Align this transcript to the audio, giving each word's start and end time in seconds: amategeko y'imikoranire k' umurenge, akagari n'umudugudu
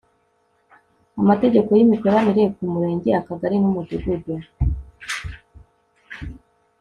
amategeko 1.21 1.69
y'imikoranire 1.77 2.43
k' 2.55 2.63
umurenge, 2.65 3.09
akagari 3.21 3.55
n'umudugudu 3.59 4.33